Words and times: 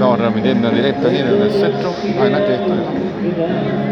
Doğru 0.00 0.36
bir 0.36 0.44
denle 0.44 0.76
direkt 0.76 1.04
dönüyor 1.04 1.40
ve 1.40 1.50
setro 1.50 1.94
aynı 2.22 2.36
ah, 2.36 2.40
tekrar. 2.40 3.91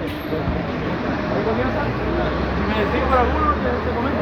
me 0.00 0.08
decís 2.80 3.02
por 3.08 3.18
alguno, 3.18 3.52
te, 3.52 3.90
comento. 3.94 4.20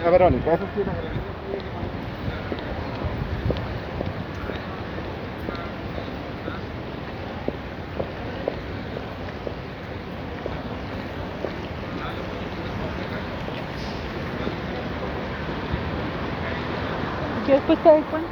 a 0.00 0.10
Verônica. 0.10 0.50
Essa 0.50 0.66
sim, 0.74 0.80
a 0.80 0.84
Verônica. 0.84 1.32
É 17.48 17.54
eu 17.54 17.60
passei 17.60 18.02
quando 18.08 18.31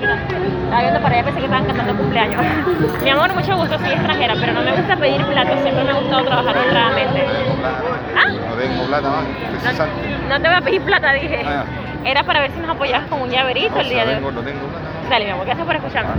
que 0.00 0.06
no. 0.06 0.14
Estaba 0.14 0.80
viendo 0.82 1.00
para 1.00 1.14
allá, 1.14 1.24
pensé 1.24 1.38
que 1.40 1.44
estaban 1.46 1.66
cantando 1.66 1.94
cumpleaños. 1.96 2.42
Mi 3.02 3.10
amor, 3.10 3.34
mucho 3.34 3.56
gusto, 3.56 3.78
soy 3.78 3.90
extranjera, 3.92 4.34
pero 4.40 4.52
no 4.52 4.62
me 4.62 4.72
gusta 4.72 4.96
pedir 4.96 5.24
platos, 5.26 5.60
siempre 5.62 5.84
me 5.84 5.90
ha 5.90 5.94
gustado 5.94 6.24
trabajar 6.24 6.56
honradamente. 6.58 7.24
¿Ah? 8.16 8.28
No 8.48 8.54
tengo 8.56 8.84
plata, 8.86 9.10
salte. 9.74 10.16
No 10.28 10.40
te 10.40 10.48
voy 10.48 10.56
a 10.56 10.60
pedir 10.60 10.82
plata, 10.82 11.12
dije. 11.12 11.42
Ah, 11.46 11.64
Era 12.04 12.22
para 12.24 12.40
ver 12.40 12.50
si 12.52 12.60
nos 12.60 12.70
apoyabas 12.70 13.08
con 13.08 13.20
un 13.22 13.30
llaverito 13.30 13.74
No, 13.74 13.80
el 13.80 13.88
día 13.88 14.04
no 14.04 14.10
de 14.10 14.16
hoy. 14.16 14.22
no 14.22 14.40
tengo 14.42 14.66
plata. 14.66 14.88
no. 15.04 15.10
Dale, 15.10 15.24
mi 15.24 15.30
amor, 15.32 15.46
gracias 15.46 15.66
por 15.66 15.76
escucharme. 15.76 16.10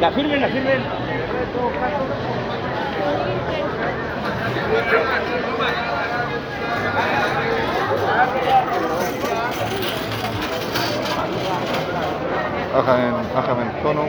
Ya, 0.00 0.10
firmen, 0.12 0.40
la 0.40 0.48
firmen. 0.48 0.82
Bájame, 12.72 13.12
bájame 13.34 13.62
el 13.64 13.82
tono. 13.82 14.04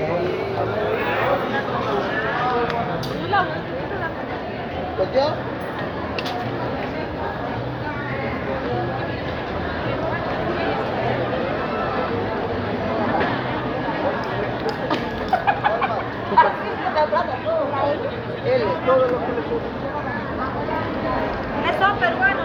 Eso 21.69 21.85
peruano, 21.99 22.38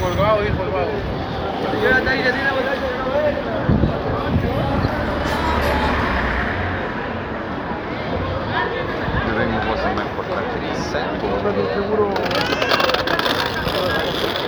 Colgado, 0.00 0.44
hijo 0.44 0.62
el 0.62 0.70
vago. 0.70 0.92
Yo 9.26 9.34
tengo 9.36 9.58
cosas 9.68 9.94
más 9.94 10.06
importantes 10.06 10.60
que 10.60 10.70
hacer. 10.70 11.04
Ayuda, 13.64 14.47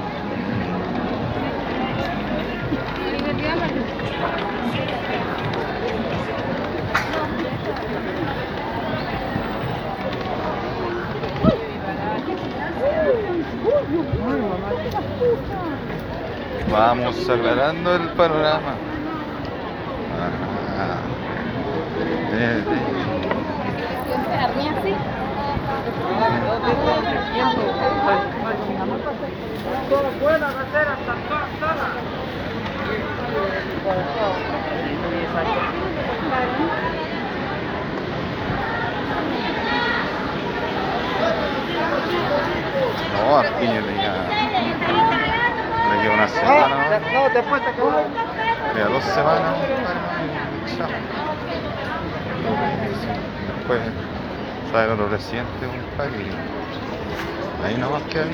Vamos 16.71 17.29
aclarando 17.29 17.95
el 17.95 18.07
panorama. 18.13 18.75
No, 43.17 43.37
a 43.37 43.43
Piña 43.59 45.10
queda, 45.91 45.95
le 45.95 46.01
queda 46.01 46.13
una 46.13 46.27
semana. 46.27 46.99
No, 47.13 47.29
después 47.33 47.61
te. 47.61 47.71
Le 47.71 48.73
queda 48.73 48.89
dos 48.89 49.03
semanas. 49.03 49.55
Después 53.57 53.79
sale 54.71 54.91
otro 54.93 55.07
presidente, 55.07 55.67
compadre. 55.67 56.23
y 56.23 57.65
Ahí 57.65 57.77
nomás 57.77 58.01
queda. 58.03 58.25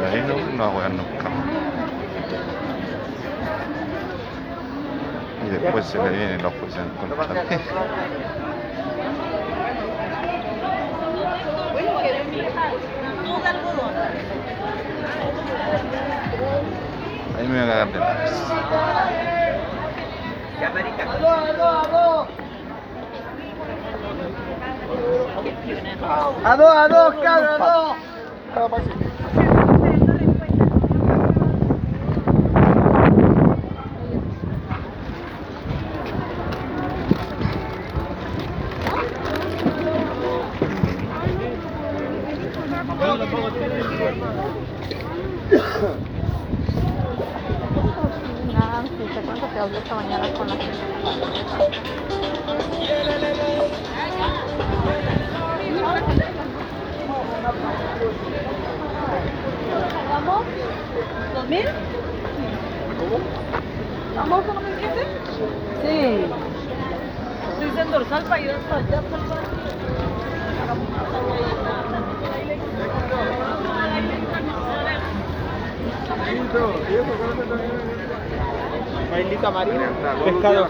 Y 0.00 0.04
ahí 0.04 0.20
no, 0.26 0.34
no 0.56 0.62
va 0.64 0.68
a 0.68 0.72
jugar 0.72 0.90
nunca 0.90 1.28
más. 1.28 1.44
Después 5.50 5.86
se 5.86 5.98
le 5.98 6.10
vienen 6.10 6.42
los 6.42 6.52
jueces 6.54 6.78
en 6.78 6.88
contra 6.90 7.26
también. 7.26 7.60
Ahí 17.36 17.48
me 17.48 17.54
voy 17.54 17.58
a 17.58 17.66
cagar 17.66 17.92
de 17.92 17.98
risa. 17.98 18.54
A 26.44 26.56
dos, 26.56 26.76
a 26.76 26.88
dos, 26.88 27.14
cabrón, 27.22 27.62
a 27.62 27.66
dos. 27.68 27.96
Nada, 48.52 48.82
sí, 48.82 49.04
te 49.14 49.20
cuento 49.20 49.46
que 49.52 49.58
hablé 49.58 49.73
esta 49.84 49.96
mañana 49.96 50.32
con 50.32 50.48
la 50.48 50.54
¿Vamos? 60.08 60.42
¿Dos 61.34 61.48
mil? 61.48 61.66
¿Vamos 64.16 64.44
con 64.44 64.54
los 64.54 64.64
mil 64.64 64.76
quince? 64.76 65.04
Sí. 65.82 66.24
Estoy 67.52 67.80
en 67.82 67.90
dorsal 67.90 68.24
para 68.24 68.40
ir 68.40 68.50
hasta 68.52 68.76
allá. 68.76 68.93
Bailita 79.44 79.50
marina, 79.50 79.88
pescado. 80.24 80.68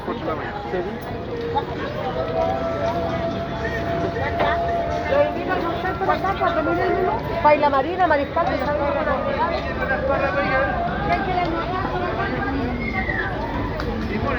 Baila 7.44 7.70
marina, 7.70 8.06
mariscal, 8.08 8.46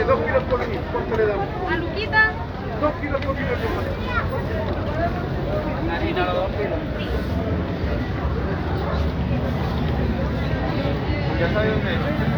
dos 0.06 0.20
kilos 0.20 0.44
por 0.44 0.68
mí, 0.68 0.78
¿cuánto 0.92 1.18
le 1.18 1.26
damos? 1.26 1.46
¿A 1.72 1.76
Luquita? 1.78 2.32
Dos 2.82 2.94
kilos 3.02 3.22
por 3.26 3.36
kilo. 3.36 3.48
Harina 5.92 6.26
los 6.26 6.36
dos 6.36 6.52
kilos. 6.52 6.80
Ya 11.40 11.54
sabes 11.54 11.72
dónde 11.72 12.35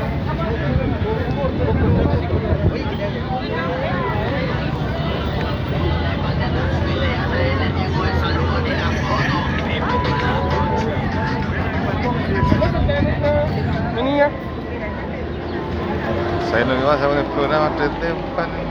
¿Sabes 16.49 16.67
lo 16.67 16.75
que 16.75 16.81
pasa 16.81 17.07
con 17.07 17.17
el 17.17 17.25
programa 17.25 17.69
3D, 17.75 18.13
compadre? 18.13 18.63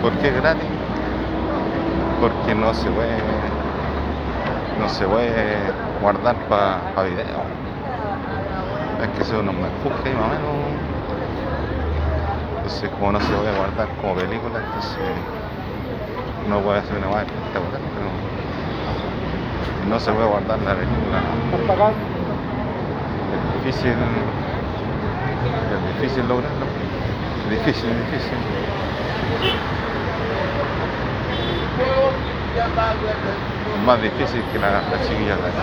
¿Por 0.00 0.12
qué 0.18 0.28
es 0.28 0.36
gratis? 0.36 0.68
Porque 2.20 2.54
no 2.54 2.72
se 2.72 2.88
puede, 2.90 3.18
no 4.80 4.88
se 4.88 5.04
puede 5.06 5.56
guardar 6.00 6.36
para 6.48 7.02
video. 7.02 7.42
Es 9.02 9.08
que 9.10 9.22
eso 9.22 9.42
no 9.42 9.52
me 9.52 9.66
empuje 9.66 10.14
más 10.14 10.24
o 10.24 10.28
menos. 10.28 10.65
Entonces, 12.66 12.90
como 12.98 13.12
no 13.12 13.20
se 13.20 13.32
puede 13.32 13.56
guardar 13.56 13.86
como 14.00 14.16
película, 14.16 14.58
entonces 14.58 14.98
no 16.50 16.58
puede 16.62 16.80
hacer 16.80 16.98
una 16.98 17.06
más 17.06 17.22
espectacular, 17.22 17.80
pero 17.94 18.10
no 19.88 20.00
se 20.00 20.10
puede 20.10 20.26
guardar 20.26 20.58
la 20.58 20.74
película. 20.74 21.22
Es 23.30 23.64
difícil, 23.64 23.92
es 25.70 26.02
difícil 26.02 26.26
lograrlo. 26.26 26.66
Difícil, 27.50 27.90
difícil. 28.10 28.38
Es 33.78 33.86
más 33.86 34.02
difícil 34.02 34.42
que 34.52 34.58
la, 34.58 34.82
la 34.90 34.98
chiquilla 35.06 35.36
de 35.36 35.46
acá. 35.46 35.62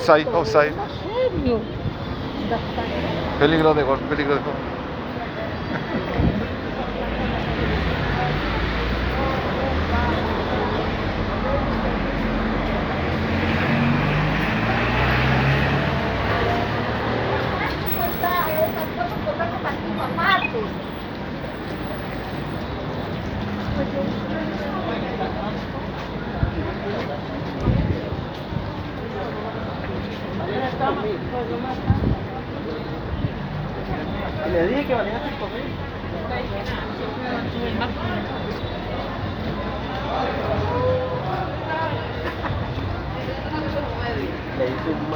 offside, 0.00 0.28
offside. 0.32 0.72
Peligro 3.38 3.74
de 3.74 3.82
gol, 3.82 3.98
peligro 4.08 4.34
de 4.34 4.40
gol. 4.40 4.69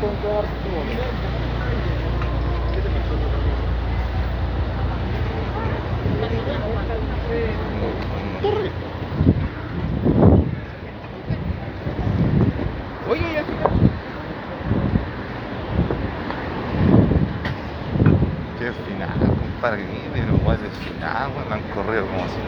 contar 0.00 0.44
Corre. 8.40 8.70
Oye, 13.08 13.44
Qué 18.58 18.72
final, 18.72 19.18
compadre, 19.18 19.82
igual 19.82 20.58
me 21.48 21.54
han 21.54 21.62
corrido 21.74 22.06
como 22.06 22.24
así. 22.24 22.47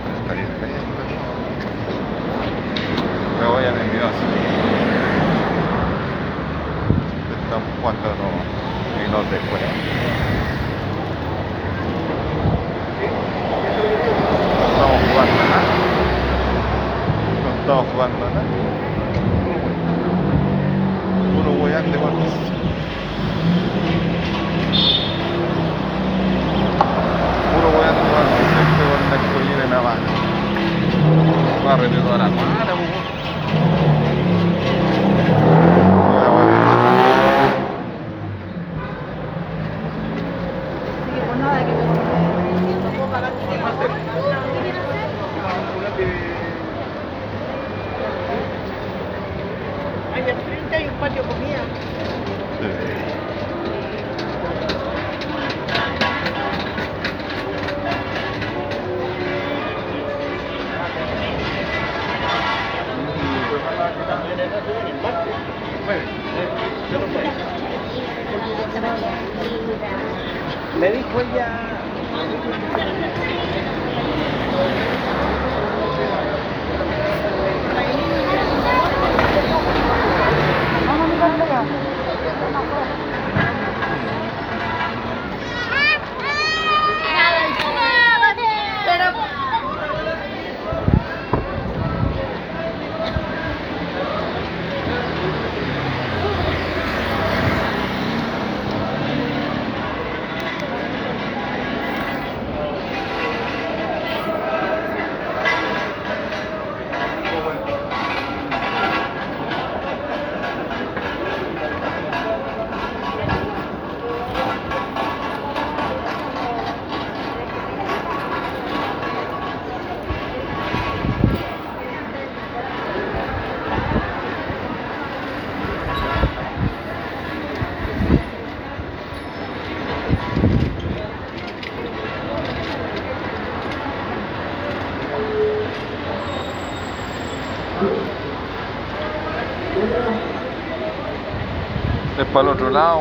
Lado. 142.71 143.01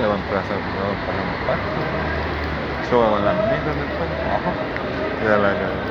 Le 0.00 0.06
va 0.06 0.14
a 0.14 0.16
empezar 0.16 0.44
a 0.44 1.46
parques. 1.48 1.74
Yo 2.88 2.98
voy 2.98 3.08
con 3.10 3.24
las 3.24 3.34
micros 3.34 3.74
después. 3.74 4.08
No, 4.22 4.54
ya 5.24 5.36
la 5.38 5.54
cagué. 5.54 5.88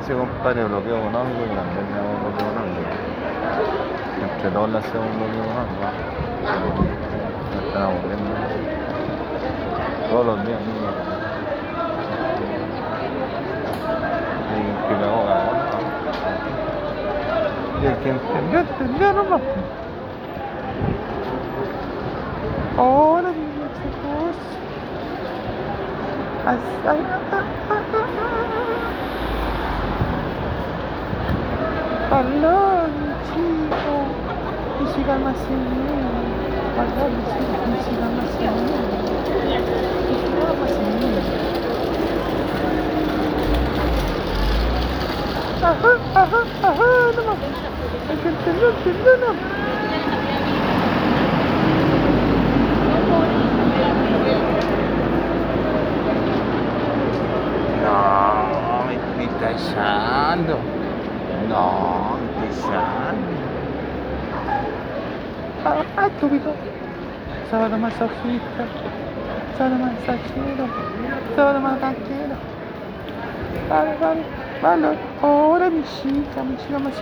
Hace, 0.00 0.14
compadre, 0.14 0.64
bloqueo 0.64 0.96
económico 0.96 1.40
y 1.44 1.48
también 1.54 1.86
hago 1.92 2.12
bloqueo 2.24 2.48
económico. 2.50 2.88
Entre 4.22 4.48
todos 4.50 4.68
le 4.70 4.78
hacemos 4.78 5.08
económico. 5.08 5.44
Me 7.52 7.58
están 7.68 7.82
aburriendo. 7.82 8.30
Todos 10.10 10.24
los 10.26 10.38
días, 10.46 10.60
mismo. 10.60 10.88
Y 14.50 14.52
que 14.88 14.94
me 14.96 15.04
hago 15.04 15.20
cagón. 15.26 15.58
Y 17.82 17.84
el 17.86 17.94
que 17.96 18.08
entendió, 18.10 18.58
entendió 18.60 19.12
nomás. 19.12 19.40
Hola, 22.78 23.28
mis 23.28 23.70
chicos. 23.76 24.36
As- 26.46 26.88
ay, 26.88 27.00
ah, 27.10 27.18
ah, 27.32 27.44
ah, 27.70 27.80
mi 32.22 33.10
chico. 33.26 33.94
Y 34.80 34.84
siga 34.94 35.14
más 35.18 35.40
en 35.48 35.62
mi 37.08 37.22
chico. 37.30 37.54
Y 37.66 37.78
siga 37.84 38.08
más 38.16 38.32
en. 38.40 38.52
Y 40.08 40.14
más. 40.60 40.72
Ajá, 45.62 45.92
ajá, 46.14 46.40
ajá, 46.62 46.88
nomás. 47.16 47.40
El 48.10 48.16
que 48.18 48.30
nomás. 49.20 49.48
No, 57.82 58.84
me 58.86 58.94
estoy. 58.94 59.56
No, 61.48 62.09
me 62.50 62.56
estoy 62.56 62.72
callando. 62.72 63.30
Ah, 65.64 65.84
ah, 65.96 66.06
estúpido. 66.06 66.52
Sábado 67.50 67.78
masoquista. 67.78 68.64
Sábado 69.58 69.76
masajero. 69.76 70.66
Sábado 71.36 71.60
más 71.60 71.78
tranquilo. 71.78 72.36
Vale, 73.68 73.96
vale, 74.00 74.22
vale. 74.62 74.98
Ahora 75.22 75.70
mi 75.70 75.82
chica, 75.82 76.42
mi 76.42 76.56
chica 76.56 76.78
más 76.78 76.94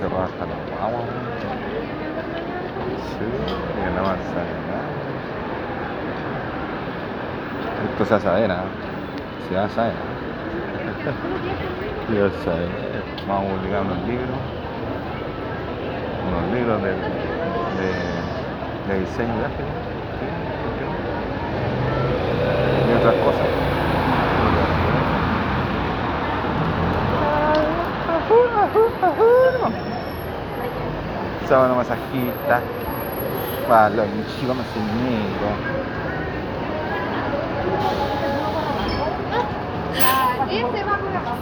tiene 0.00 0.14
cerrados 0.14 0.30
hasta 0.30 0.46
los 0.46 0.56
guaguas. 0.70 1.04
Sí, 3.18 3.24
y 3.76 3.94
no 3.94 4.00
avanza 4.00 4.32
nada. 4.32 4.88
Esto 7.92 8.04
se 8.04 8.10
va 8.10 8.16
a 8.16 8.20
saber, 8.20 8.50
¿ah? 8.50 8.64
Se 9.48 9.54
va 9.54 9.64
a 9.64 9.68
saber. 9.68 9.92
Se 12.08 12.20
va 12.20 12.26
a 12.26 12.44
saber. 12.44 12.68
Vamos 13.28 13.44
a 13.44 13.54
publicar 13.56 13.82
unos 13.82 13.98
libros. 14.06 14.40
Unos 16.28 16.44
libros 16.54 16.82
de, 16.82 16.90
de, 16.90 17.90
de 18.88 19.00
diseño 19.00 19.36
gráfico. 19.38 19.72
Sí, 20.18 20.26
¿por 20.62 20.72
qué 20.78 20.84
no? 20.84 20.96
Y 22.88 22.96
otras 22.96 23.14
cosas. 23.24 23.48
Chicos 34.38 34.56
más 34.56 34.66
negro. 35.02 35.48
Ese 40.48 40.84
va 40.84 40.96
por 40.96 41.16
acá. 41.16 41.34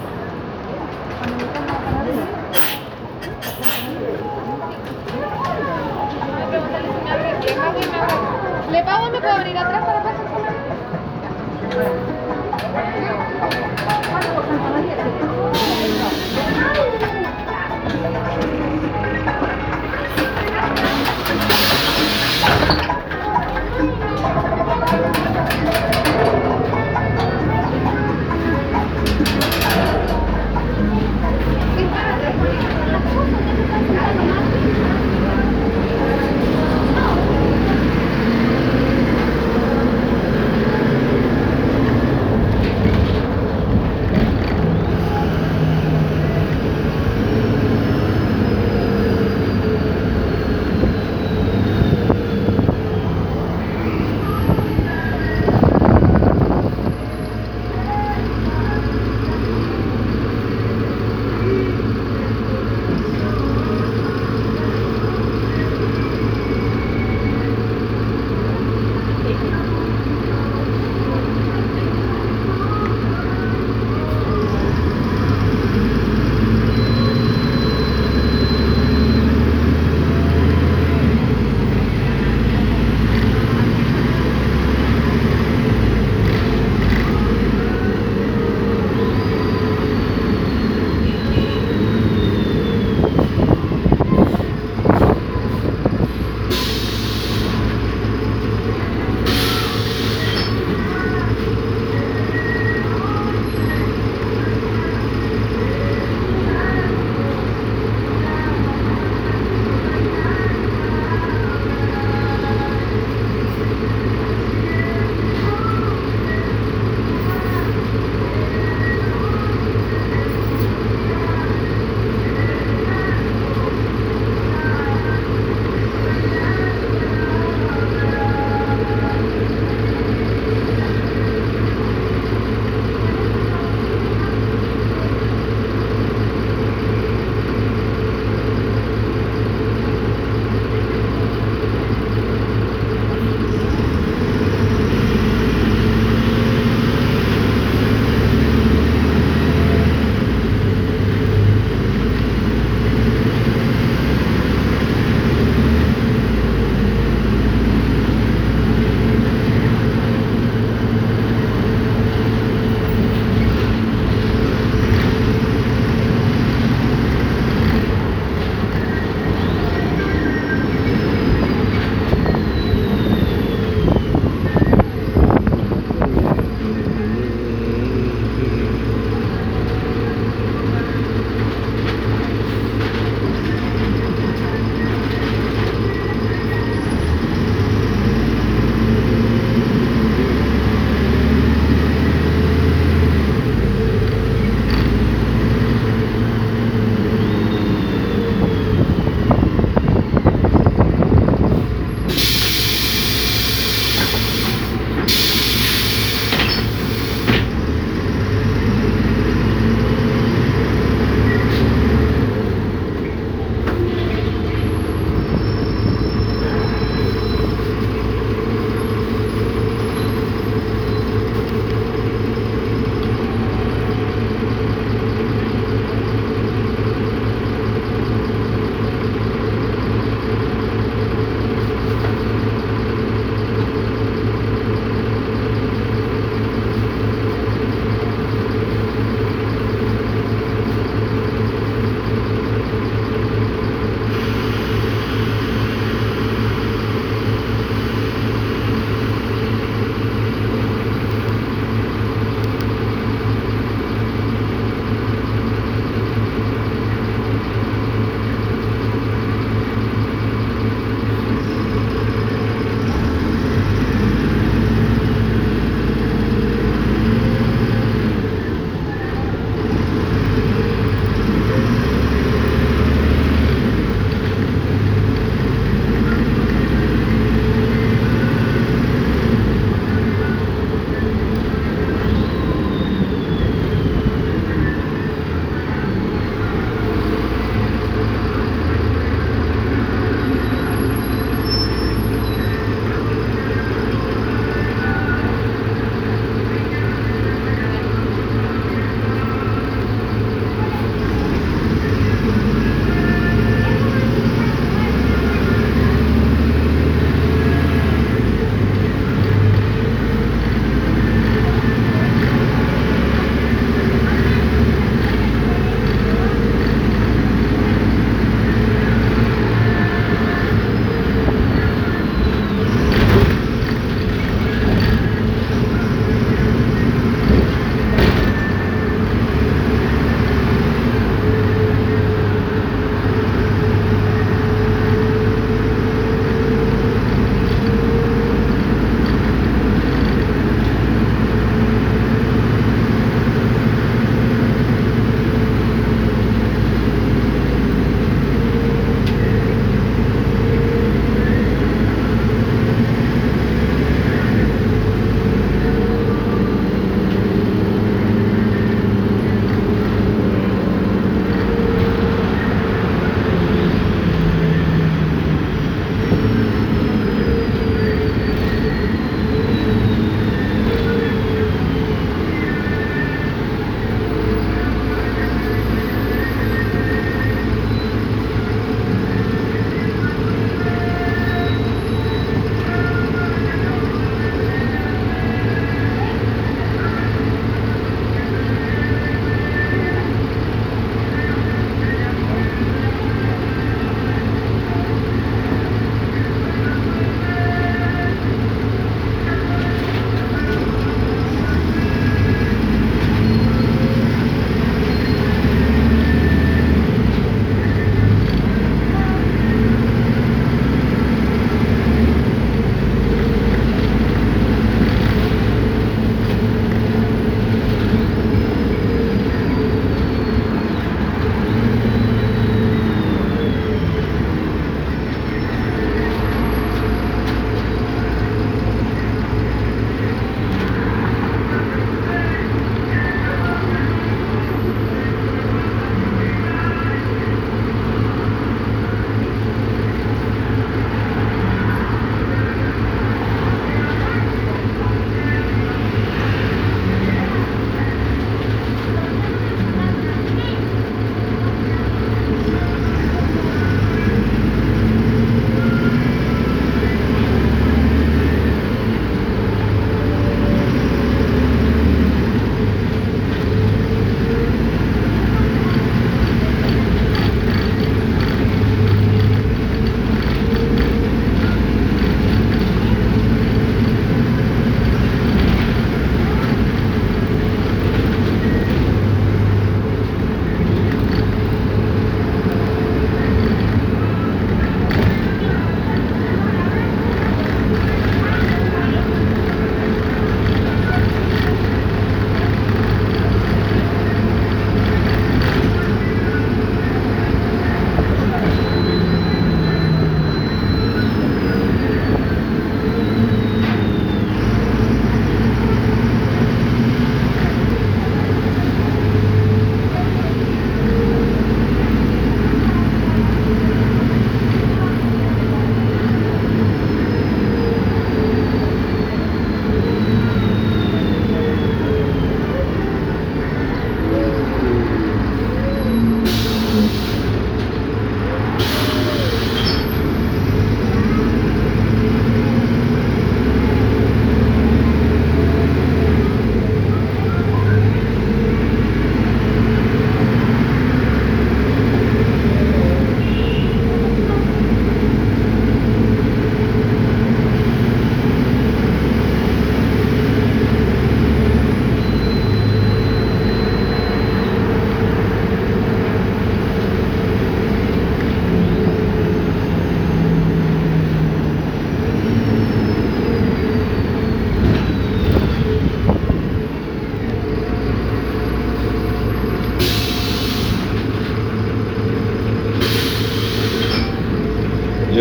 ¿Le 8.71 8.83
pago 8.83 9.11
me 9.11 9.21
puedo 9.21 9.39
venir 9.39 9.59
atrás 9.59 9.85
para 9.85 10.03
pasar 10.03 10.27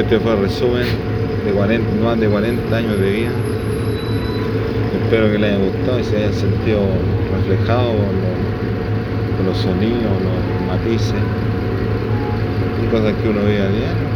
este 0.08 0.22
fue 0.22 0.36
el 0.36 0.40
resumen 0.40 0.86
de 1.46 1.52
40, 1.52 2.02
más 2.02 2.18
de 2.18 2.30
40 2.30 2.78
años 2.78 2.98
de 2.98 3.12
vida. 3.12 3.30
Espero 5.04 5.30
que 5.30 5.38
les 5.38 5.54
haya 5.54 5.66
gustado 5.66 6.00
y 6.00 6.04
se 6.06 6.16
hayan 6.16 6.34
sentido 6.34 6.80
reflejados 7.36 7.94
con 9.36 9.46
los, 9.46 9.58
sonidos, 9.58 10.14
los 10.24 10.66
matices 10.66 11.14
y 12.82 12.88
cosas 12.90 13.14
que 13.22 13.28
uno 13.28 13.42
ve 13.44 13.60
a 13.60 13.68
diario. 13.68 14.07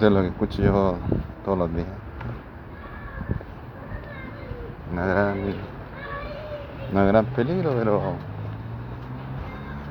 Esto 0.00 0.08
es 0.08 0.14
lo 0.14 0.22
que 0.22 0.28
escucho 0.28 0.62
yo 0.62 0.96
todos 1.44 1.58
los 1.58 1.74
días. 1.76 1.86
Una 4.90 5.04
gran, 5.04 5.36
una 6.90 7.04
gran 7.04 7.26
peligro, 7.26 7.74
pero 7.76 8.00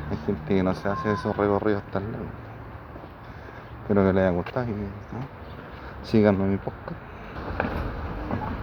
hay 0.10 0.18
gente 0.26 0.56
que 0.56 0.64
no 0.64 0.74
se 0.74 0.90
hace 0.90 1.12
esos 1.12 1.38
recorridos 1.38 1.84
tan 1.92 2.12
largos. 2.12 2.28
Espero 3.84 4.04
que 4.04 4.14
les 4.14 4.24
haya 4.24 4.32
gustado 4.32 4.66
y 4.66 4.72
¿no? 4.72 6.08
síganme 6.08 6.46
mi 6.46 6.58
podcast. 6.58 7.09